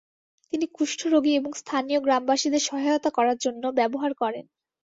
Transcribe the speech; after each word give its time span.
তিনি 0.53 0.65
কুষ্ঠরোগী 0.67 1.31
এবং 1.35 1.51
স্থানীয় 1.53 1.99
গ্রামবাসীদের 1.99 2.63
সহায়তা 2.63 3.09
করার 3.09 3.37
জন্য 3.37 3.63
ব্যবহার 3.79 4.11
করেন। 4.13 4.45